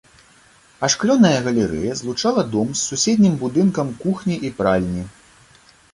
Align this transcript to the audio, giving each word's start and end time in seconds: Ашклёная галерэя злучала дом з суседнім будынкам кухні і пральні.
Ашклёная 0.87 1.33
галерэя 1.47 1.91
злучала 2.01 2.43
дом 2.55 2.71
з 2.79 2.85
суседнім 2.89 3.35
будынкам 3.45 3.87
кухні 4.03 4.35
і 4.51 4.55
пральні. 4.63 5.03